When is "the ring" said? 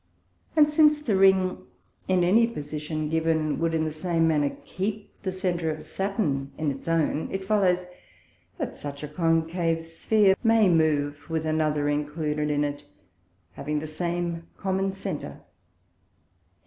0.99-1.59